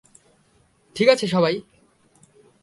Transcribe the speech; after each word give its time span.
ঠিক 0.95 1.07
আছে, 1.09 1.27
সবাই। 1.27 1.61